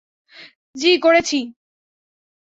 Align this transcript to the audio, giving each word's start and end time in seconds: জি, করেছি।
জি, 0.75 0.91
করেছি। 0.99 1.37